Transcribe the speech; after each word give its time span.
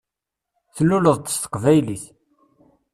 Tluleḍ-d 0.75 1.25
s 1.29 1.35
teqbaylit. 1.37 2.03